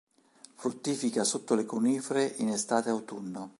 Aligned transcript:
Fruttifica 0.55 1.23
sotto 1.23 1.53
le 1.53 1.63
conifere 1.63 2.25
in 2.39 2.49
estate-autunno. 2.49 3.49